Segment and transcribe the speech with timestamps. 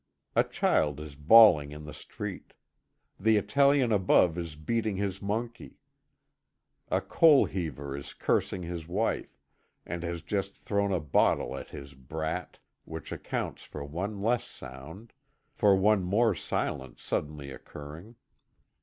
[0.35, 2.53] A child is bawling in the street.
[3.19, 5.77] The Italian above is beating his monkey;
[6.89, 9.37] a coal heaver is cursing his wife,
[9.85, 15.13] and has just thrown a bottle at his brat, which accounts for one less sound,
[15.53, 18.15] for one more silence suddenly occurring.